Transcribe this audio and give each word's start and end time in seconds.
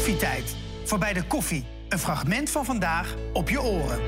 Koffietijd. 0.00 0.56
Voorbij 0.84 1.12
de 1.12 1.24
koffie. 1.26 1.64
Een 1.88 1.98
fragment 1.98 2.50
van 2.50 2.64
vandaag 2.64 3.14
op 3.32 3.48
je 3.48 3.62
oren. 3.62 4.00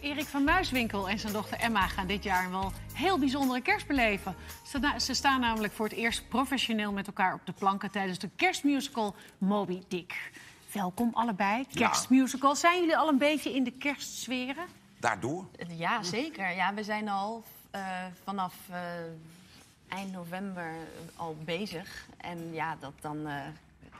Erik 0.00 0.26
van 0.26 0.44
Muiswinkel 0.44 1.08
en 1.08 1.18
zijn 1.18 1.32
dochter 1.32 1.58
Emma 1.58 1.86
gaan 1.86 2.06
dit 2.06 2.22
jaar 2.22 2.44
een 2.44 2.50
wel 2.50 2.72
heel 2.92 3.18
bijzondere 3.18 3.60
kerst 3.60 3.86
beleven. 3.86 4.34
Ze, 4.64 4.78
na- 4.78 4.98
ze 4.98 5.14
staan 5.14 5.40
namelijk 5.40 5.72
voor 5.72 5.86
het 5.86 5.94
eerst 5.94 6.28
professioneel 6.28 6.92
met 6.92 7.06
elkaar 7.06 7.34
op 7.34 7.40
de 7.44 7.52
planken 7.52 7.90
tijdens 7.90 8.18
de 8.18 8.28
kerstmusical 8.36 9.14
Moby 9.38 9.82
Dick. 9.88 10.30
Welkom 10.72 11.10
allebei, 11.12 11.66
kerstmusical. 11.74 12.56
Zijn 12.56 12.80
jullie 12.80 12.96
al 12.96 13.08
een 13.08 13.18
beetje 13.18 13.54
in 13.54 13.64
de 13.64 13.72
kerstsferen? 13.72 14.64
Daardoor? 15.00 15.44
Ja, 15.68 16.02
zeker. 16.02 16.54
Ja, 16.54 16.74
we 16.74 16.84
zijn 16.84 17.08
al 17.08 17.44
eh, 17.70 17.80
vanaf 18.24 18.54
eh, 18.70 18.78
eind 19.88 20.12
november 20.12 20.70
al 21.16 21.36
bezig. 21.44 22.06
En 22.16 22.52
ja, 22.52 22.76
dat 22.80 22.92
dan 23.00 23.26
eh, 23.26 23.34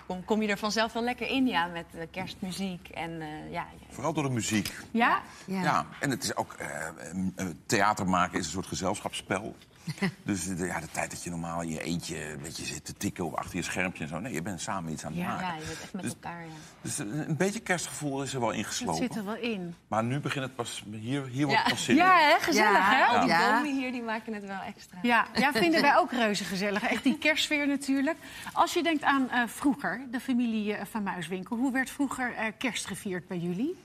kom, 0.07 0.25
kom 0.25 0.43
je 0.43 0.49
er 0.49 0.59
vanzelf 0.59 0.93
wel 0.93 1.03
lekker 1.03 1.29
in, 1.29 1.47
ja, 1.47 1.67
met 1.67 1.87
eh, 1.95 2.07
kerstmuziek. 2.11 2.89
En 2.89 3.21
eh, 3.21 3.53
ja, 3.53 3.67
Vooral 3.91 4.13
door 4.13 4.23
de 4.23 4.31
muziek. 4.31 4.73
Ja? 4.91 5.23
Ja. 5.45 5.87
en 6.01 6.11
het 6.11 6.23
is 6.25 6.37
ook... 6.37 6.53
eh, 6.53 7.47
theater 7.67 8.09
maken 8.09 8.39
is 8.39 8.45
een 8.45 8.53
soort 8.53 8.67
gezelschapsspel. 8.67 9.57
dus 10.25 10.45
de, 10.45 10.67
ja, 10.67 10.81
de 10.81 10.89
tijd 10.93 11.11
dat 11.11 11.23
je 11.23 11.31
normaal 11.31 11.63
in 11.63 11.69
je 11.69 11.83
eentje 11.83 12.31
een 12.33 12.41
beetje 12.43 12.65
zit 12.65 12.85
te 12.85 12.93
tikken 12.93 13.25
of 13.27 13.35
achter 13.35 13.57
je 13.57 13.63
schermpje 13.63 14.03
en 14.03 14.09
zo. 14.09 14.19
Nee, 14.19 14.33
je 14.33 14.43
bent 14.43 14.61
samen 14.61 14.93
iets 14.93 15.05
aan 15.05 15.13
het 15.13 15.21
Ja. 15.21 15.27
maken. 15.29 15.47
ja, 15.47 15.55
je 15.55 15.67
bent 15.67 15.81
echt 15.83 15.93
met 15.93 16.03
Dus- 16.03 16.13
elkaar. 16.13 16.41
Ja. 16.41 16.51
Dus 16.81 16.99
een 16.99 17.29
een 17.29 17.37
beetje 17.37 17.61
kerstgevoel 17.61 18.23
is 18.23 18.35
er 18.35 18.41
wel 18.41 18.49
Dat 18.49 18.59
ingeslopen. 18.59 19.03
zit 19.03 19.17
er 19.17 19.25
wel 19.25 19.37
in. 19.37 19.75
Maar 19.89 20.05
nu 20.05 20.21
begint 20.21 20.45
het 20.45 20.55
pas... 20.57 20.85
Hier, 20.91 21.27
hier 21.27 21.47
wordt 21.47 21.59
Ja. 21.61 21.65
het 21.65 21.73
pas 21.73 21.85
zin 21.85 21.97
Ja, 21.97 22.19
hè? 22.19 22.37
Gezellig, 22.41 22.71
Ja. 22.91 22.97
hè? 22.97 23.05
Al 23.05 23.27
die 23.27 23.37
bomen 23.37 23.79
hier, 23.81 23.93
die 23.93 24.03
maken 24.03 24.35
het 24.35 24.45
wel 24.47 24.61
extra. 24.61 24.99
Ja, 25.03 25.27
ja, 25.35 25.53
vinden 25.53 25.81
wij 25.81 25.97
ook 25.97 26.13
reuze 26.13 26.45
gezellig. 26.45 26.83
Echt 26.83 27.03
die 27.03 27.19
kerstsfeer 27.19 27.67
natuurlijk. 27.67 28.17
Als 28.53 28.75
je 28.75 28.83
denkt 28.83 29.03
aan 29.03 29.31
eh, 29.31 29.43
vroeger, 29.47 30.01
de 30.11 30.21
familie 30.21 30.75
eh, 30.75 30.87
van 30.91 31.03
Muiswinkel. 31.03 31.57
Hoe 31.57 31.73
werd 31.73 31.91
vroeger 31.91 32.35
eh, 32.35 32.45
kerst 32.59 32.87
gevierd 32.87 33.29
bij 33.29 33.39
jullie? 33.39 33.77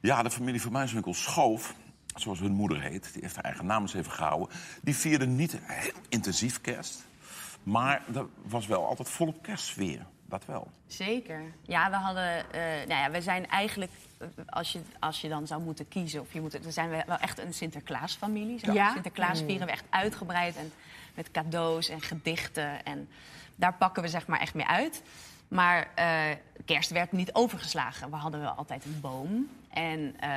Ja, 0.00 0.22
de 0.22 0.30
familie 0.30 0.60
van 0.62 0.72
Muiswinkel 0.72 1.14
Schoof, 1.14 1.74
zoals 2.14 2.38
hun 2.38 2.52
moeder 2.52 2.80
heet... 2.80 3.12
die 3.12 3.22
heeft 3.22 3.34
haar 3.34 3.44
eigen 3.44 3.66
naam 3.66 3.82
eens 3.82 3.94
even 3.94 4.12
gehouden... 4.12 4.48
die 4.82 4.96
vierde 4.96 5.26
niet 5.26 5.58
heel 5.62 5.92
intensief 6.08 6.60
kerst. 6.60 7.04
Maar 7.62 8.02
er 8.14 8.26
was 8.42 8.66
wel 8.66 8.86
altijd 8.86 9.08
volop 9.08 9.42
kerstsfeer. 9.42 10.06
Dat 10.26 10.44
wel. 10.46 10.70
Zeker. 10.86 11.40
Ja, 11.62 11.90
we 11.90 11.96
hadden. 11.96 12.52
eh, 12.52 12.60
nou 12.88 13.00
ja, 13.00 13.10
we 13.10 13.20
zijn 13.22 13.48
eigenlijk. 13.48 13.90
eh, 14.18 14.26
Als 14.46 14.72
je, 14.72 14.80
als 14.98 15.20
je 15.20 15.28
dan 15.28 15.46
zou 15.46 15.62
moeten 15.62 15.88
kiezen, 15.88 16.20
of 16.20 16.32
je 16.32 16.40
moet, 16.40 16.62
dan 16.62 16.72
zijn 16.72 16.90
we 16.90 17.02
wel 17.06 17.16
echt 17.18 17.38
een 17.38 17.54
Sinterklaasfamilie. 17.54 18.58
Zo. 18.58 18.72
Ja? 18.72 18.92
Sinterklaas 18.92 19.42
vieren 19.42 19.66
we 19.66 19.72
echt 19.72 19.84
uitgebreid 19.90 20.56
en 20.56 20.72
met 21.14 21.30
cadeaus 21.30 21.88
en 21.88 22.00
gedichten. 22.00 22.84
En 22.84 23.08
daar 23.56 23.74
pakken 23.74 24.02
we 24.02 24.08
zeg 24.08 24.26
maar 24.26 24.40
echt 24.40 24.54
mee 24.54 24.66
uit. 24.66 25.02
Maar 25.48 25.88
eh, 25.94 26.20
kerst 26.64 26.90
werd 26.90 27.12
niet 27.12 27.32
overgeslagen. 27.32 28.10
We 28.10 28.16
hadden 28.16 28.40
wel 28.40 28.50
altijd 28.52 28.84
een 28.84 28.98
boom. 29.00 29.48
En 29.70 30.14
eh, 30.20 30.30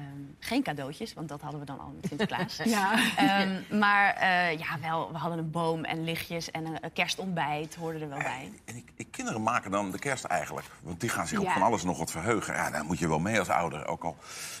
ehm, 0.00 0.20
geen 0.38 0.62
cadeautjes, 0.62 1.14
want 1.14 1.28
dat 1.28 1.40
hadden 1.40 1.60
we 1.60 1.66
dan 1.66 1.80
al 1.80 1.92
met 1.96 2.06
Sinterklaas. 2.08 2.56
Ja. 2.64 3.16
Ehm, 3.16 3.78
maar 3.78 4.14
eh, 4.14 4.58
ja, 4.58 4.78
wel, 4.80 5.12
we 5.12 5.18
hadden 5.18 5.38
een 5.38 5.50
boom 5.50 5.84
en 5.84 6.04
lichtjes 6.04 6.50
en 6.50 6.66
een, 6.66 6.76
een 6.80 6.92
kerstontbijt 6.92 7.74
hoorden 7.74 8.02
er 8.02 8.08
wel 8.08 8.18
bij. 8.18 8.52
En 8.64 8.76
ik, 8.76 8.92
ik, 8.96 9.10
kinderen 9.10 9.42
maken 9.42 9.70
dan 9.70 9.90
de 9.90 9.98
kerst 9.98 10.24
eigenlijk. 10.24 10.66
Want 10.82 11.00
die 11.00 11.08
gaan 11.10 11.26
zich 11.26 11.38
op 11.38 11.44
Ja. 11.44 11.52
van 11.52 11.62
alles 11.62 11.82
nog 11.82 11.98
wat 11.98 12.10
verheugen. 12.10 12.54
Ja, 12.54 12.70
daar 12.70 12.84
moet 12.84 12.98
je 12.98 13.08
wel 13.08 13.18
mee 13.18 13.38
als 13.38 13.48
ouder. 13.48 13.86
Ook 13.86 14.04
al, 14.04 14.16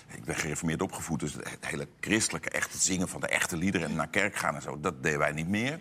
ik 0.08 0.24
ben 0.24 0.34
gereformeerd 0.36 0.82
opgevoed. 0.82 1.20
Dus 1.20 1.32
het 1.32 1.66
hele 1.66 1.88
christelijke, 2.00 2.50
echt 2.50 2.72
het 2.72 2.82
zingen 2.82 3.08
van 3.08 3.20
de 3.20 3.28
echte 3.28 3.56
liederen... 3.56 3.88
en 3.88 3.94
naar 3.94 4.08
kerk 4.08 4.36
gaan 4.36 4.54
en 4.54 4.62
zo, 4.62 4.80
dat 4.80 5.02
deden 5.02 5.18
wij 5.18 5.32
niet 5.32 5.48
meer. 5.48 5.80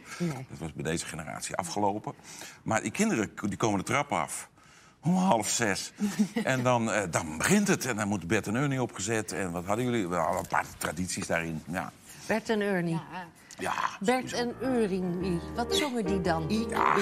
Dat 0.49 0.59
was 0.59 0.73
bij 0.73 0.83
deze 0.83 1.05
generatie 1.05 1.55
afgelopen. 1.55 2.13
Maar 2.63 2.81
die 2.81 2.91
kinderen 2.91 3.31
die 3.41 3.57
komen 3.57 3.79
de 3.79 3.85
trap 3.85 4.11
af. 4.11 4.48
Om 5.03 5.16
half 5.16 5.50
zes. 5.50 5.92
en 6.44 6.64
dan, 6.64 6.92
eh, 6.92 7.02
dan 7.09 7.38
begint 7.38 7.67
het. 7.67 7.86
En 7.86 7.95
dan 7.95 8.08
moet 8.08 8.28
Bert 8.28 8.47
en 8.47 8.55
Ernie 8.55 8.81
opgezet. 8.81 9.31
En 9.31 9.52
wat 9.52 9.66
hadden 9.66 9.86
jullie? 9.86 10.08
We 10.08 10.16
hadden 10.16 10.39
een 10.39 10.47
paar 10.47 10.66
tradities 10.78 11.28
daarin. 11.28 11.63
Ja, 11.72 11.91
Bert 12.28 12.50
en 12.50 12.62
Ernie. 12.62 12.94
Ja. 12.94 13.28
ja 13.59 13.73
Bert 14.00 14.34
en 14.34 14.56
Euring, 14.59 15.41
wat 15.56 15.75
zongen 15.75 16.06
die 16.06 16.22
dan? 16.22 16.46
ja, 16.69 16.96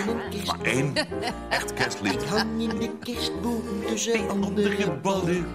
maar 0.45 0.61
één 0.61 0.95
echt 1.49 1.73
kerstlied. 1.73 2.25
hang 2.25 2.61
in 2.61 2.79
de 2.79 2.97
kerstboom 2.99 3.85
tussen 3.85 4.29
andere 4.29 4.91
ballen. 4.91 5.45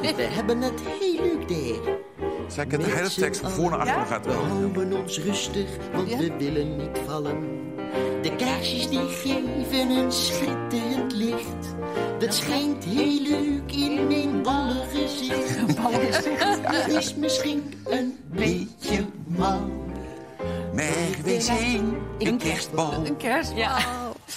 We 0.00 0.28
hebben 0.30 0.60
het 0.62 0.80
heel 0.80 1.22
leuk 1.22 1.48
daar. 1.48 1.96
Zij 2.48 2.66
kent 2.66 2.84
de 2.84 2.90
hele 2.90 3.10
tekst 3.10 3.40
van 3.40 3.50
voor 3.50 3.70
naar 3.70 3.78
achter 3.78 4.06
gaat 4.06 4.26
We 4.26 4.32
houden 4.32 4.92
ons 4.92 5.18
rustig, 5.18 5.68
want 5.92 6.08
we 6.08 6.36
willen 6.38 6.76
niet 6.76 6.98
vallen. 7.06 7.76
De 8.22 8.36
kaarsjes 8.36 8.88
die 8.88 9.08
geven 9.08 9.90
een 9.90 10.12
schitterend 10.12 11.12
licht. 11.12 11.74
Dat 12.18 12.34
schijnt 12.34 12.84
heel 12.84 13.20
leuk 13.20 13.72
in 13.72 14.06
mijn 14.06 14.42
ballengezicht. 14.42 15.76
Dat 16.72 16.88
is 16.88 17.14
misschien 17.14 17.74
een 17.84 18.18
beetje 18.30 19.04
mal. 19.26 19.60
Maar 20.74 21.22
we 21.24 21.40
zijn 21.40 21.96
een 22.18 22.38
kerstbal. 22.38 22.92
Een 22.92 23.16
kerstbal. 23.16 23.58
Ja. 23.58 23.78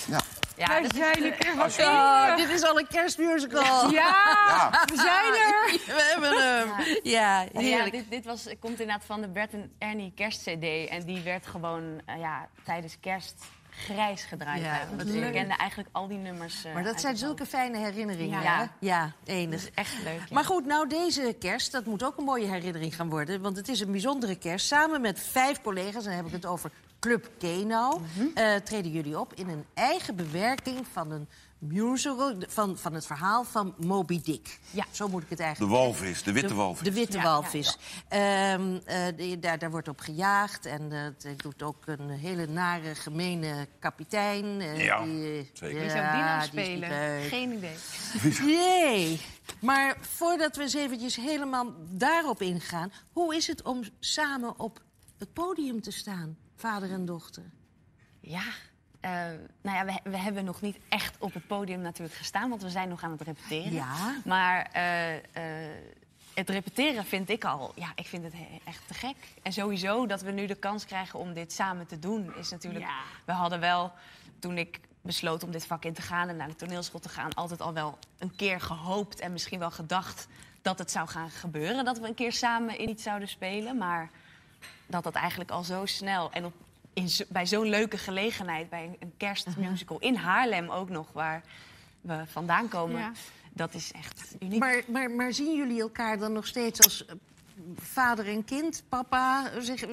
Ja. 0.08 0.22
Ja, 0.62 0.68
Wij 0.68 0.82
dat 0.82 0.92
is 0.92 0.98
zijn 0.98 1.24
een 1.24 1.38
keer 1.38 1.56
wat 1.56 1.80
Oh, 1.80 2.36
dit 2.36 2.50
is 2.50 2.64
al 2.64 2.80
een 2.80 2.88
kerstmusical. 2.88 3.92
Ja, 3.92 4.16
Ja. 4.48 4.84
we 4.86 4.96
zijn 4.96 5.34
er. 5.34 5.72
We 5.96 6.10
hebben 6.12 6.42
hem. 6.44 6.98
Ja, 7.04 7.42
Ja, 7.42 7.60
heerlijk. 7.60 7.92
dit, 7.92 8.10
dit 8.10 8.26
was, 8.26 8.44
komt 8.60 8.80
inderdaad 8.80 9.06
van 9.06 9.22
de 9.22 9.28
Bert 9.28 9.54
en 9.54 9.72
Ernie 9.78 10.12
kerstcd. 10.16 10.90
En 10.90 11.04
die 11.06 11.22
werd 11.22 11.48
gewoon 11.48 12.02
eh, 12.06 12.20
ja, 12.20 12.48
tijdens 12.64 12.98
kerst 13.00 13.44
grijs 13.70 14.24
gedraaid. 14.24 14.62
Ja, 14.62 14.80
Dus 14.98 15.04
leuk. 15.14 15.24
ik 15.26 15.32
kende 15.34 15.54
eigenlijk 15.56 15.90
al 15.92 16.08
die 16.08 16.18
nummers. 16.18 16.64
eh, 16.66 16.74
Maar 16.74 16.84
dat 16.84 17.02
zijn 17.02 17.18
zulke 17.18 17.46
fijne 17.46 17.78
herinneringen, 17.78 18.42
Ja. 18.42 18.58
hè? 18.58 18.66
Ja, 18.88 19.12
enig. 19.26 19.70
Echt 19.74 19.94
leuk. 20.04 20.20
ja. 20.20 20.34
Maar 20.34 20.46
goed, 20.46 20.66
nou 20.66 20.88
deze 20.88 21.36
kerst, 21.40 21.72
dat 21.72 21.86
moet 21.86 22.04
ook 22.04 22.18
een 22.18 22.24
mooie 22.24 22.48
herinnering 22.48 22.96
gaan 22.96 23.10
worden. 23.10 23.42
Want 23.42 23.58
het 23.58 23.68
is 23.68 23.80
een 23.80 23.92
bijzondere 23.92 24.36
kerst. 24.36 24.68
Samen 24.68 25.02
met 25.02 25.20
vijf 25.20 25.62
collega's, 25.62 26.04
en 26.04 26.10
dan 26.10 26.18
heb 26.18 26.26
ik 26.26 26.32
het 26.32 26.46
over 26.46 26.72
Club 27.02 27.30
Kenau... 27.38 28.00
Mhm. 28.00 28.26
eh, 28.34 28.56
treden 28.56 28.92
jullie 28.92 29.20
op 29.20 29.34
in 29.34 29.50
een 29.50 29.66
eigen 29.74 30.16
bewerking 30.16 30.86
van 30.92 31.12
een 31.12 31.28
musical... 31.58 32.36
van, 32.48 32.78
van 32.78 32.94
het 32.94 33.06
verhaal 33.06 33.44
van 33.44 33.74
Moby 33.78 34.22
Dick. 34.22 34.60
Ja. 34.72 34.86
Zo 34.92 35.08
moet 35.08 35.24
ik 35.24 35.30
het 35.30 35.38
De 35.38 35.44
eigenlijk 35.44 35.74
walvis, 35.74 36.24
de 36.24 36.32
witte 36.32 36.54
walvis. 36.54 36.84
De 36.84 36.94
witte 36.94 37.18
Ja, 37.18 37.24
walvis. 37.24 37.78
Ehm, 38.08 38.78
eh, 38.86 39.36
daar, 39.40 39.60
daar 39.60 39.72
wordt 39.72 39.88
op 39.88 40.00
gejaagd. 40.00 40.66
En 40.66 40.92
eh, 40.92 41.30
het 41.32 41.42
doet 41.42 41.64
ook 41.64 41.84
een 41.86 42.10
hele 42.10 42.46
nare, 42.48 42.96
gemene 42.96 43.68
kapitein. 43.80 44.62
eh, 44.62 44.84
Ja, 44.86 45.04
die, 45.04 45.50
zeker. 45.54 45.80
Wie 45.82 45.90
zou 45.90 46.12
die 46.12 46.24
nou 46.24 46.42
spelen? 46.44 47.22
Geen 47.22 47.52
idee. 47.52 47.76
Nee. 48.42 49.22
Maar 49.60 49.98
voordat 50.02 50.56
we 50.56 50.62
eens 50.62 50.74
eventjes 50.74 51.16
helemaal 51.16 51.74
daarop 51.90 52.42
ingaan... 52.42 52.92
hoe 53.12 53.36
is 53.36 53.48
het 53.48 53.62
om 53.62 53.84
samen 54.00 54.60
op 54.60 54.82
het 55.18 55.34
podium 55.34 55.82
te 55.82 55.92
staan, 55.92 56.38
vader 56.62 56.92
en 56.92 57.06
dochter? 57.06 57.44
Ja, 58.20 58.44
eh, 59.00 59.12
nou 59.62 59.78
ja, 59.78 59.86
we, 59.86 60.10
we 60.10 60.18
hebben 60.18 60.46
nog 60.46 60.62
niet 60.62 60.78
echt 60.90 61.16
op 61.20 61.34
het 61.34 61.48
podium 61.48 61.82
natuurlijk 61.82 62.18
gestaan, 62.18 62.50
want 62.50 62.62
we 62.62 62.70
zijn 62.70 62.90
nog 62.90 63.04
aan 63.04 63.12
het 63.12 63.22
repeteren. 63.22 63.74
Ja. 63.74 64.16
Maar 64.26 64.70
eh, 64.72 65.16
eh, 65.16 65.24
het 66.34 66.50
repeteren 66.50 67.06
vind 67.06 67.30
ik 67.30 67.46
al, 67.46 67.72
ja, 67.76 67.92
ik 67.96 68.08
vind 68.08 68.24
het 68.24 68.34
he- 68.34 68.60
echt 68.66 68.88
te 68.88 68.94
gek. 68.94 69.16
En 69.42 69.54
sowieso 69.54 70.06
dat 70.06 70.22
we 70.22 70.32
nu 70.32 70.46
de 70.46 70.56
kans 70.56 70.86
krijgen 70.86 71.20
om 71.20 71.34
dit 71.34 71.54
samen 71.54 71.88
te 71.88 72.00
doen, 72.00 72.36
is 72.36 72.50
natuurlijk. 72.50 72.86
Ja. 72.86 73.00
We 73.26 73.32
hadden 73.32 73.60
wel, 73.60 73.92
toen 74.40 74.58
ik 74.58 74.80
besloot 75.02 75.44
om 75.44 75.52
dit 75.52 75.66
vak 75.66 75.86
in 75.86 75.94
te 75.94 76.02
gaan 76.02 76.30
en 76.30 76.36
naar 76.36 76.48
de 76.48 76.56
toneelschool 76.56 77.00
te 77.00 77.10
gaan, 77.10 77.34
altijd 77.34 77.62
al 77.62 77.74
wel 77.74 77.98
een 78.18 78.36
keer 78.36 78.62
gehoopt 78.62 79.20
en 79.20 79.32
misschien 79.32 79.60
wel 79.60 79.72
gedacht 79.72 80.28
dat 80.62 80.80
het 80.80 80.92
zou 80.92 81.08
gaan 81.08 81.30
gebeuren, 81.30 81.86
dat 81.86 82.00
we 82.00 82.08
een 82.08 82.14
keer 82.14 82.34
samen 82.34 82.78
in 82.78 82.90
iets 82.90 83.04
zouden 83.04 83.28
spelen. 83.28 83.78
Maar 83.78 84.10
dat 84.88 85.04
dat 85.04 85.14
eigenlijk 85.16 85.52
al 85.52 85.64
zo 85.64 85.86
snel 85.86 86.32
en 86.32 86.46
op, 86.46 86.54
in, 86.94 87.10
zo- 87.10 87.24
bij 87.28 87.46
zo'n 87.48 87.70
leuke 87.70 87.98
gelegenheid, 87.98 88.70
bij 88.70 88.84
een, 88.86 88.96
een 89.00 89.14
kerstmusical 89.18 90.00
in 90.00 90.16
Haarlem 90.16 90.70
ook 90.70 90.90
nog, 90.90 91.08
waar 91.12 91.42
we 92.02 92.24
vandaan 92.28 92.68
komen, 92.68 93.00
Ja. 93.00 93.12
dat 93.54 93.74
is 93.74 93.92
echt 93.92 94.36
uniek. 94.40 94.60
Maar, 94.60 94.82
maar, 94.88 95.12
maar 95.12 95.34
zien 95.34 95.56
jullie 95.58 95.82
elkaar 95.82 96.18
dan 96.20 96.34
nog 96.34 96.48
steeds 96.48 96.82
als 96.82 97.06
eh, 97.06 97.16
vader 97.82 98.28
en 98.28 98.44
kind? 98.46 98.84
Papa? 98.90 99.52
Zeg, 99.60 99.84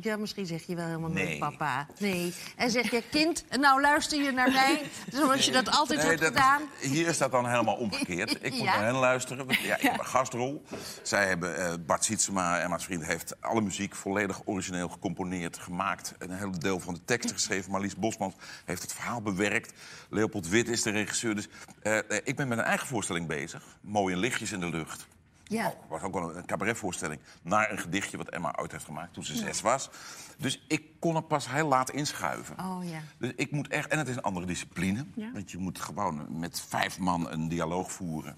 ja, 0.00 0.16
misschien 0.16 0.46
zeg 0.46 0.62
je 0.66 0.74
wel 0.74 0.86
helemaal 0.86 1.10
Nee. 1.10 1.26
nooit 1.26 1.38
papa. 1.38 1.86
Nee. 1.98 2.34
En 2.56 2.70
zeg 2.70 2.90
je 2.90 3.02
kind, 3.10 3.44
nou 3.60 3.80
luister 3.80 4.22
je 4.22 4.32
naar 4.32 4.50
mij, 4.52 4.82
zoals 5.12 5.44
je 5.44 5.52
dat 5.52 5.70
altijd 5.70 5.98
Nee, 5.98 6.08
hebt 6.08 6.20
dat- 6.20 6.28
gedaan. 6.32 6.62
Hier 6.80 7.06
is 7.06 7.18
dat 7.18 7.30
dan 7.30 7.48
helemaal 7.48 7.74
omgekeerd. 7.76 8.30
Ik 8.44 8.50
moet 8.52 8.60
Ja. 8.68 8.74
naar 8.76 8.84
hen 8.84 8.94
luisteren. 8.94 9.46
want 9.46 9.58
Ja, 9.58 9.76
ik 9.76 9.82
heb 9.82 9.98
een 9.98 10.06
gastrol. 10.06 10.62
Zij 11.02 11.26
hebben, 11.26 11.56
eh, 11.56 11.72
Bart 11.86 12.04
Sietsema, 12.04 12.60
Emma's 12.60 12.84
vriend, 12.84 13.04
heeft 13.04 13.40
alle 13.40 13.60
muziek 13.60 13.94
volledig 13.94 14.40
origineel 14.44 14.88
gecomponeerd, 14.88 15.58
gemaakt. 15.58 16.14
Een 16.18 16.30
heel 16.30 16.58
deel 16.58 16.80
van 16.80 16.94
de 16.94 17.04
teksten 17.04 17.34
geschreven. 17.34 17.70
Marlies 17.70 17.96
Bosmans 17.96 18.34
heeft 18.64 18.82
het 18.82 18.92
verhaal 18.92 19.22
bewerkt. 19.22 19.72
Leopold 20.10 20.48
Wit 20.48 20.68
is 20.68 20.82
de 20.82 20.90
regisseur. 20.90 21.34
Dus 21.34 21.48
eh, 21.82 21.98
eh, 21.98 22.04
ik 22.24 22.36
ben 22.36 22.48
met 22.48 22.58
een 22.58 22.64
eigen 22.64 22.86
voorstelling 22.86 23.26
bezig. 23.26 23.62
Mooie 23.80 24.16
lichtjes 24.16 24.52
in 24.52 24.60
de 24.60 24.68
lucht. 24.68 25.06
Ja. 25.54 25.68
Oh, 25.68 25.90
was 25.90 26.02
ook 26.02 26.14
wel 26.14 26.36
een 26.36 26.46
cabaretvoorstelling. 26.46 27.20
Naar 27.42 27.70
een 27.70 27.78
gedichtje 27.78 28.16
wat 28.16 28.28
Emma 28.28 28.54
ooit 28.60 28.72
heeft 28.72 28.84
gemaakt 28.84 29.14
toen 29.14 29.24
ze 29.24 29.36
zes 29.36 29.60
was. 29.60 29.90
Dus 30.38 30.64
ik 30.68 30.82
kon 30.98 31.16
er 31.16 31.22
pas 31.22 31.50
heel 31.50 31.68
laat 31.68 31.90
inschuiven. 31.90 32.58
Oh 32.58 32.84
ja. 32.84 33.00
Dus 33.18 33.32
ik 33.36 33.50
moet 33.50 33.68
echt, 33.68 33.88
en 33.88 33.98
het 33.98 34.08
is 34.08 34.16
een 34.16 34.22
andere 34.22 34.46
discipline. 34.46 35.04
Ja. 35.14 35.32
Want 35.32 35.50
je 35.50 35.58
moet 35.58 35.80
gewoon 35.80 36.38
met 36.38 36.60
vijf 36.68 36.98
man 36.98 37.30
een 37.30 37.48
dialoog 37.48 37.92
voeren. 37.92 38.36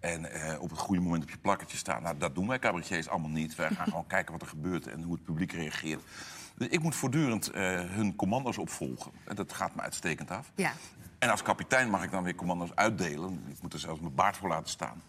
En 0.00 0.32
eh, 0.32 0.60
op 0.60 0.70
het 0.70 0.78
goede 0.78 1.00
moment 1.00 1.22
op 1.22 1.30
je 1.30 1.38
plakketje 1.38 1.76
staan. 1.76 2.02
Nou, 2.02 2.18
dat 2.18 2.34
doen 2.34 2.48
wij 2.48 2.58
cabaretiers 2.58 3.08
allemaal 3.08 3.30
niet. 3.30 3.54
Wij 3.54 3.70
gaan 3.70 3.86
gewoon 3.92 4.06
kijken 4.06 4.32
wat 4.32 4.42
er 4.42 4.48
gebeurt 4.48 4.86
en 4.86 5.02
hoe 5.02 5.14
het 5.14 5.24
publiek 5.24 5.52
reageert. 5.52 6.02
Dus 6.56 6.68
ik 6.68 6.82
moet 6.82 6.94
voortdurend 6.94 7.50
eh, 7.50 7.62
hun 7.80 8.16
commando's 8.16 8.58
opvolgen. 8.58 9.12
En 9.24 9.36
dat 9.36 9.52
gaat 9.52 9.74
me 9.74 9.82
uitstekend 9.82 10.30
af. 10.30 10.50
Ja. 10.54 10.72
En 11.18 11.30
als 11.30 11.42
kapitein 11.42 11.90
mag 11.90 12.02
ik 12.02 12.10
dan 12.10 12.22
weer 12.22 12.34
commando's 12.34 12.74
uitdelen. 12.74 13.44
Ik 13.48 13.62
moet 13.62 13.72
er 13.72 13.78
zelfs 13.78 14.00
mijn 14.00 14.14
baard 14.14 14.36
voor 14.36 14.48
laten 14.48 14.70
staan. 14.70 15.02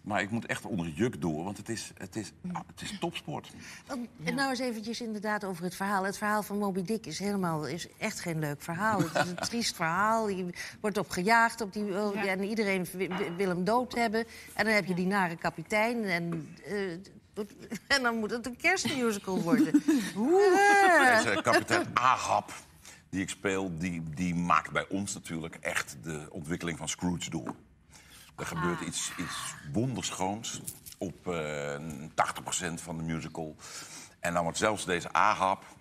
Maar 0.00 0.22
ik 0.22 0.30
moet 0.30 0.46
echt 0.46 0.64
onder 0.64 0.86
het 0.86 0.96
juk 0.96 1.20
door, 1.20 1.44
want 1.44 1.56
het 1.56 1.68
is, 1.68 1.92
het 1.98 2.16
is, 2.16 2.32
ah, 2.52 2.60
het 2.66 2.80
is 2.82 2.98
topsport. 2.98 3.50
Want, 3.86 4.08
En 4.24 4.34
nou 4.34 4.50
eens 4.50 4.58
eventjes 4.58 5.00
inderdaad 5.00 5.44
over 5.44 5.64
het 5.64 5.74
verhaal. 5.74 6.04
Het 6.04 6.18
verhaal 6.18 6.42
van 6.42 6.58
Moby 6.58 6.82
Dick 6.82 7.06
is 7.06 7.18
helemaal 7.18 7.66
is 7.66 7.86
echt 7.98 8.20
geen 8.20 8.38
leuk 8.38 8.62
verhaal. 8.62 8.98
Het 9.00 9.14
is 9.14 9.30
een 9.30 9.34
triest 9.48 9.76
verhaal. 9.76 10.28
Je 10.28 10.46
wordt 10.80 10.98
op 10.98 11.10
gejaagd 11.10 11.60
op 11.60 11.72
die, 11.72 11.84
oh, 12.00 12.14
Ja. 12.14 12.24
en 12.24 12.44
iedereen 12.44 12.84
wi- 12.92 13.08
wi- 13.08 13.32
wil 13.36 13.48
hem 13.48 13.64
dood 13.64 13.94
hebben. 13.94 14.24
En 14.54 14.64
dan 14.64 14.74
heb 14.74 14.84
je 14.86 14.94
die 14.94 15.06
nare 15.06 15.36
kapitein. 15.36 16.04
En, 16.04 16.48
eh, 16.64 16.90
en 17.96 18.02
dan 18.02 18.16
moet 18.16 18.30
het 18.30 18.46
een 18.46 18.56
kerstmusical 18.56 19.40
worden. 19.42 19.82
Oeh. 20.16 21.16
Deze 21.24 21.40
kapitein 21.42 21.86
Ahab, 21.94 22.52
die 23.08 23.20
ik 23.20 23.28
speel, 23.28 23.78
die, 23.78 24.02
die 24.14 24.34
maakt 24.34 24.70
bij 24.70 24.88
ons 24.88 25.14
natuurlijk 25.14 25.54
echt 25.54 25.96
de 26.02 26.26
ontwikkeling 26.30 26.78
van 26.78 26.88
Scrooge 26.88 27.30
door. 27.30 27.54
Er 28.40 28.46
gebeurt 28.46 28.80
iets, 28.80 29.12
iets 29.18 29.54
wonderschoons 29.72 30.60
op 30.98 31.26
eh 31.28 31.76
80% 32.10 32.82
van 32.82 32.96
de 32.96 33.02
musical. 33.02 33.56
En 34.20 34.34
dan 34.34 34.42
wordt 34.42 34.58
zelfs 34.58 34.84
deze 34.84 35.12
Ahab, 35.12 35.62
eh, 35.62 35.79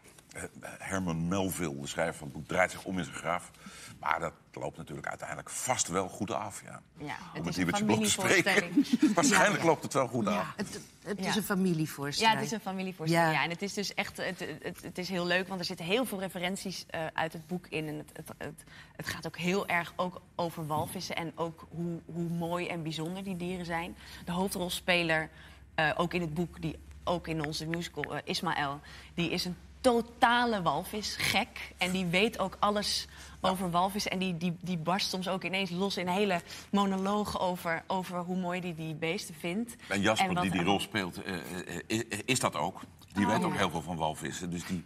Herman 0.61 1.27
Melville, 1.27 1.81
de 1.81 1.87
schrijver 1.87 2.15
van 2.15 2.27
het 2.27 2.35
boek, 2.37 2.47
draait 2.47 2.71
zich 2.71 2.83
om 2.83 2.97
in 2.97 3.03
zijn 3.03 3.15
graf. 3.15 3.51
Maar 3.99 4.19
dat 4.19 4.33
loopt 4.53 4.77
natuurlijk 4.77 5.07
uiteindelijk 5.07 5.49
vast 5.49 5.87
wel 5.87 6.07
goed 6.09 6.31
af, 6.31 6.61
ja. 6.63 6.81
Ja, 6.97 7.05
het 7.33 7.39
om 7.41 7.45
het 7.47 7.55
Liebertje 7.55 7.85
Blok 7.85 8.03
te 8.03 8.09
spreken. 8.09 8.51
familievoorstelling. 8.51 9.13
Waarschijnlijk 9.15 9.61
Ja. 9.61 9.65
loopt 9.67 9.83
het 9.83 9.93
wel 9.93 10.07
goed 10.07 10.27
af. 10.27 10.53
Het, 10.55 10.79
het 11.03 11.19
Ja. 11.19 11.27
is 11.29 11.35
een 11.35 11.43
familievoorstelling. 11.43 12.33
Ja, 12.33 12.39
het 12.39 12.47
is 12.47 12.53
een 12.53 12.59
familievoorstelling. 12.59 13.27
Ja. 13.31 13.37
Ja. 13.37 13.43
En 13.43 13.49
het 13.49 13.61
is 13.61 13.73
dus 13.73 13.93
echt 13.93 14.17
het, 14.17 14.39
het, 14.61 14.81
het 14.81 14.97
is 14.97 15.09
heel 15.09 15.25
leuk, 15.25 15.47
want 15.47 15.59
er 15.59 15.65
zitten 15.65 15.85
heel 15.85 16.05
veel 16.05 16.19
referenties 16.19 16.85
eh, 16.89 17.05
uit 17.13 17.33
het 17.33 17.47
boek 17.47 17.67
in. 17.67 17.87
En 17.87 17.97
het, 17.97 18.09
het, 18.13 18.27
het, 18.37 18.63
het 18.95 19.07
gaat 19.07 19.27
ook 19.27 19.37
heel 19.37 19.67
erg 19.67 19.93
ook 19.95 20.21
over 20.35 20.67
walvissen 20.67 21.15
en 21.15 21.31
ook 21.35 21.67
hoe, 21.69 21.99
hoe 22.05 22.29
mooi 22.29 22.67
en 22.67 22.83
bijzonder 22.83 23.23
die 23.23 23.35
dieren 23.37 23.65
zijn. 23.65 23.95
De 24.25 24.31
hoofdrolspeler, 24.31 25.29
eh, 25.75 25.91
ook 25.97 26.13
in 26.13 26.21
het 26.21 26.33
boek, 26.33 26.61
die 26.61 26.79
ook 27.03 27.27
in 27.27 27.45
onze 27.45 27.65
musical, 27.67 28.15
eh, 28.15 28.21
Ismaël, 28.23 28.79
die 29.13 29.29
is 29.29 29.45
een 29.45 29.57
totale 29.81 30.61
walvisgek. 30.61 31.73
En 31.77 31.91
die 31.91 32.05
weet 32.05 32.39
ook 32.39 32.57
alles 32.59 33.07
over 33.41 33.69
walvissen. 33.71 34.11
En 34.11 34.19
die, 34.19 34.37
die, 34.37 34.57
die 34.61 34.77
barst 34.77 35.09
soms 35.09 35.27
ook 35.27 35.43
ineens 35.43 35.69
los 35.69 35.97
in 35.97 36.07
een 36.07 36.13
hele 36.13 36.41
monoloog 36.71 37.39
over, 37.39 37.83
over 37.87 38.17
hoe 38.19 38.37
mooi 38.37 38.61
die 38.61 38.75
die 38.75 38.95
beesten 38.95 39.35
vindt. 39.35 39.75
En 39.87 40.01
Jasper, 40.01 40.27
En 40.27 40.33
wat 40.33 40.43
die 40.43 40.51
die 40.51 40.63
rol 40.63 40.79
speelt, 40.79 41.23
eh, 41.23 41.35
eh, 41.35 41.79
is, 41.87 42.03
is 42.25 42.39
dat 42.39 42.55
ook. 42.55 42.81
Die 43.13 43.27
weet 43.27 43.43
ook 43.43 43.55
heel 43.55 43.69
veel 43.69 43.81
van 43.81 43.95
walvissen. 43.97 44.49
Dus 44.49 44.65
die, 44.65 44.83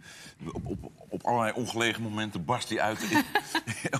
op, 0.52 0.66
op, 0.66 0.90
op 1.08 1.24
allerlei 1.26 1.52
ongelegen 1.52 2.02
momenten 2.02 2.44
barst 2.44 2.68
hij 2.68 2.80
uit 2.80 3.02
in- 3.02 3.24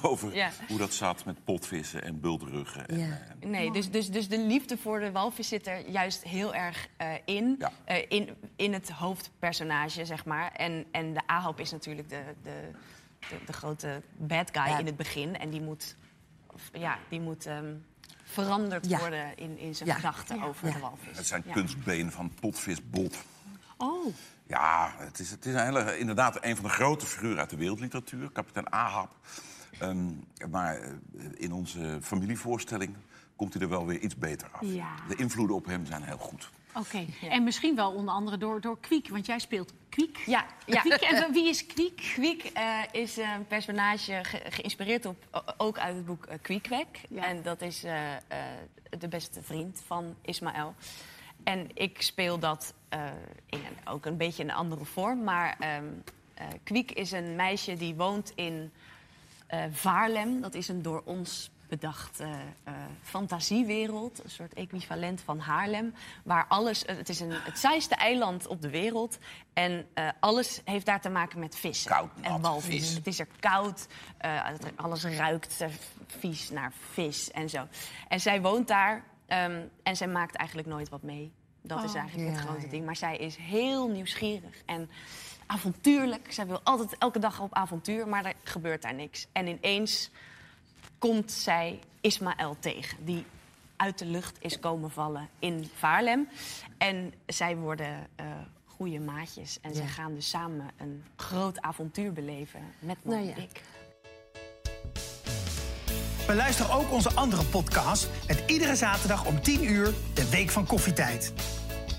over 0.10 0.34
Ja. 0.34 0.50
hoe 0.68 0.78
dat 0.78 0.94
zat 0.94 1.24
met 1.24 1.44
potvissen 1.44 2.02
en 2.04 2.20
bultruggen. 2.20 2.86
En, 2.88 2.98
Ja. 2.98 3.04
eh, 3.40 3.48
Nee, 3.48 3.72
dus, 3.72 3.90
dus, 3.90 4.10
dus 4.10 4.28
de 4.28 4.38
liefde 4.38 4.76
voor 4.78 5.00
de 5.00 5.12
walvis 5.12 5.48
zit 5.48 5.66
er 5.66 5.88
juist 5.90 6.22
heel 6.22 6.54
erg 6.54 6.88
eh, 6.96 7.08
in. 7.24 7.56
Ja. 7.58 7.70
Eh, 7.84 8.04
in. 8.08 8.28
In 8.56 8.72
het 8.72 8.90
hoofdpersonage, 8.90 10.04
zeg 10.04 10.24
maar. 10.24 10.52
En, 10.52 10.84
en 10.92 11.12
de 11.14 11.20
Ahab 11.26 11.60
is 11.60 11.70
natuurlijk 11.70 12.08
de, 12.08 12.22
de, 12.42 12.70
de, 13.28 13.36
de 13.46 13.52
grote 13.52 14.02
bad 14.16 14.50
guy 14.52 14.66
Ja. 14.68 14.78
in 14.78 14.86
het 14.86 14.96
begin. 14.96 15.38
En 15.38 15.50
die 15.50 15.60
moet, 15.60 15.96
ja, 16.72 16.98
die 17.08 17.20
moet 17.20 17.46
ehm, 17.46 17.74
veranderd 18.24 18.88
Ja. 18.88 18.98
worden 18.98 19.36
in, 19.36 19.58
in 19.58 19.74
zijn 19.74 19.88
Ja. 19.88 19.94
gedachten 19.94 20.42
over 20.42 20.66
Ja. 20.68 20.72
de 20.74 20.78
walvis. 20.80 21.16
het 21.16 21.26
zijn 21.26 21.42
Ja. 21.46 21.52
kunstbeen 21.52 22.10
van 22.12 22.32
potvisbot. 22.40 23.16
Oh, 23.76 24.14
Ja, 24.46 24.94
het 24.98 25.18
is, 25.18 25.30
het 25.30 25.46
is 25.46 25.54
een 25.54 25.64
hele, 25.64 25.98
inderdaad 25.98 26.44
een 26.44 26.56
van 26.56 26.64
de 26.64 26.70
grote 26.70 27.06
figuren 27.06 27.38
uit 27.38 27.50
de 27.50 27.56
wereldliteratuur. 27.56 28.30
Kapitein 28.30 28.70
Ahab. 28.72 29.16
Ehm, 29.78 30.06
maar 30.50 30.76
eh, 30.80 30.90
in 31.34 31.52
onze 31.52 31.98
familievoorstelling 32.02 32.94
komt 33.36 33.52
hij 33.52 33.62
er 33.62 33.68
wel 33.68 33.86
weer 33.86 33.98
iets 33.98 34.16
beter 34.16 34.48
af. 34.52 34.60
Ja. 34.60 34.94
De 35.08 35.14
invloeden 35.16 35.56
op 35.56 35.66
hem 35.66 35.86
zijn 35.86 36.02
heel 36.02 36.18
goed. 36.18 36.50
Oké. 36.74 37.04
En 37.28 37.44
misschien 37.44 37.76
wel 37.76 37.92
onder 37.92 38.14
andere 38.14 38.36
door, 38.38 38.60
door 38.60 38.78
Kwiek, 38.80 39.08
want 39.08 39.26
jij 39.26 39.38
speelt 39.38 39.72
Kwiek. 39.88 40.16
Ja, 40.26 40.46
ja. 40.66 40.80
Kwiek. 40.80 40.92
En 41.00 41.32
wie 41.32 41.48
is 41.48 41.66
Kwiek? 41.66 41.96
Kwiek 41.96 42.44
eh, 42.44 42.78
is 42.92 43.16
een 43.16 43.46
personage 43.48 44.20
ge- 44.22 44.42
geïnspireerd 44.50 45.06
op, 45.06 45.16
ook 45.56 45.78
uit 45.78 45.96
het 45.96 46.06
boek 46.06 46.26
uh, 46.28 46.34
Kwiekwek. 46.42 47.00
Ja. 47.08 47.24
En 47.24 47.42
dat 47.42 47.62
is 47.62 47.84
eh, 47.84 48.12
eh, 48.14 48.20
de 48.98 49.08
beste 49.08 49.42
vriend 49.42 49.82
van 49.86 50.14
Ismaël. 50.22 50.74
En 51.44 51.70
ik 51.74 52.02
speel 52.02 52.38
dat 52.38 52.74
eh, 52.88 53.04
in 53.46 53.58
een, 53.58 53.92
ook 53.92 54.06
een 54.06 54.16
beetje 54.16 54.42
een 54.42 54.52
andere 54.52 54.84
vorm. 54.84 55.24
Maar 55.24 55.56
ehm 55.58 55.84
eh, 56.34 56.46
Kwiek 56.62 56.90
is 56.92 57.12
een 57.12 57.36
meisje 57.36 57.74
die 57.74 57.94
woont 57.94 58.32
in 58.34 58.72
eh 59.46 59.64
Vaarlem. 59.70 60.40
Dat 60.40 60.54
is 60.54 60.68
een 60.68 60.82
door 60.82 61.02
ons 61.04 61.50
bedachte 61.68 62.24
eh, 62.64 62.72
fantasiewereld. 63.02 64.24
Een 64.24 64.30
soort 64.30 64.54
equivalent 64.54 65.20
van 65.20 65.38
Haarlem. 65.38 65.94
Waar 66.24 66.46
alles, 66.48 66.84
eh, 66.84 66.96
het 66.96 67.08
is 67.08 67.20
een, 67.20 67.30
het 67.32 67.58
saaiste 67.58 67.94
eiland 67.94 68.46
op 68.46 68.60
de 68.62 68.70
wereld. 68.70 69.18
En 69.52 69.86
eh, 69.94 70.08
alles 70.20 70.60
heeft 70.64 70.86
daar 70.86 71.00
te 71.00 71.08
maken 71.10 71.38
met 71.38 71.56
vissen. 71.56 71.90
Koud, 71.90 72.10
en 72.20 72.40
walvis. 72.40 72.66
vis. 72.86 72.94
Het 72.94 73.06
is 73.06 73.18
er 73.18 73.28
koud. 73.40 73.86
eh, 74.18 74.40
alles 74.76 75.04
ruikt 75.04 75.60
eh, 75.60 75.68
vies 76.06 76.50
naar 76.50 76.72
vis 76.92 77.30
en 77.30 77.48
zo. 77.48 77.66
En 78.08 78.20
zij 78.20 78.40
woont 78.42 78.68
daar. 78.68 79.04
ehm, 79.26 79.62
en 79.82 79.96
zij 79.96 80.08
maakt 80.08 80.36
eigenlijk 80.36 80.68
nooit 80.68 80.88
wat 80.88 81.02
mee. 81.02 81.32
Dat 81.62 81.84
is 81.84 81.90
Oh. 81.90 81.96
eigenlijk 81.96 82.30
het 82.30 82.40
grote 82.40 82.60
ja. 82.64 82.68
ding. 82.68 82.84
Maar 82.84 82.96
zij 82.96 83.16
is 83.16 83.36
heel 83.36 83.88
nieuwsgierig 83.88 84.62
en 84.66 84.90
avontuurlijk. 85.46 86.32
Zij 86.32 86.46
wil 86.46 86.60
altijd 86.62 86.98
elke 86.98 87.18
dag 87.18 87.40
op 87.40 87.54
avontuur, 87.54 88.08
maar 88.08 88.24
er 88.24 88.34
gebeurt 88.42 88.82
daar 88.82 88.94
niks. 88.94 89.26
En 89.32 89.46
ineens 89.46 90.10
komt 91.10 91.32
zij 91.32 91.78
Ismaël 92.00 92.56
tegen, 92.60 93.04
die 93.04 93.24
uit 93.76 93.98
de 93.98 94.04
lucht 94.06 94.36
is 94.40 94.58
komen 94.58 94.90
vallen 94.90 95.28
in 95.38 95.70
Vaarlem. 95.74 96.28
En 96.78 97.12
zij 97.26 97.56
worden 97.56 98.06
eh 98.16 98.26
goede 98.64 99.00
maatjes. 99.00 99.58
En 99.60 99.70
Ja. 99.70 99.76
zij 99.76 99.86
gaan 99.86 100.14
dus 100.14 100.28
samen 100.28 100.70
een 100.78 101.04
groot 101.16 101.60
avontuur 101.60 102.12
beleven 102.12 102.60
met 102.78 102.96
Nou 103.02 103.16
Moby 103.18 103.28
ja. 103.28 103.34
Dick. 103.34 103.60
Beluister 106.26 106.72
ook 106.72 106.92
onze 106.92 107.14
andere 107.14 107.44
podcast 107.44 108.08
met 108.26 108.42
iedere 108.46 108.76
zaterdag 108.76 109.26
om 109.26 109.42
10 109.42 109.64
uur 109.64 109.94
de 110.14 110.28
Week 110.30 110.50
van 110.50 110.66
Koffietijd. 110.66 111.32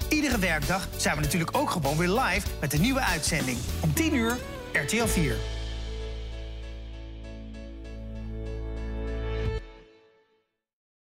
Iedere 0.10 0.40
werkdag 0.40 0.88
zijn 0.98 1.16
we 1.16 1.22
natuurlijk 1.22 1.58
ook 1.58 1.70
gewoon 1.70 1.98
weer 1.98 2.10
live 2.10 2.48
met 2.62 2.74
een 2.74 2.82
nieuwe 2.82 3.02
uitzending. 3.02 3.58
Om 3.82 3.94
10 3.94 4.14
uur 4.16 4.38
RTL 4.74 5.06
4. 5.06 5.55